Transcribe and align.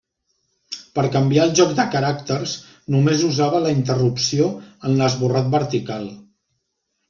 Per 0.95 1.03
canviar 1.15 1.43
el 1.47 1.53
joc 1.59 1.75
de 1.81 1.85
caràcters 1.97 2.55
només 2.95 3.27
usava 3.29 3.61
la 3.69 3.77
interrupció 3.77 4.51
en 4.67 4.99
l'esborrat 5.05 5.57
vertical. 5.61 6.13